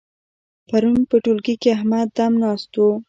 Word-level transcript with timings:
پرون 0.69 0.99
په 1.09 1.15
ټولګي 1.23 1.55
کې 1.61 1.69
احمد 1.77 2.07
دم 2.17 2.33
ناست 2.43 2.71
وو. 2.77 2.91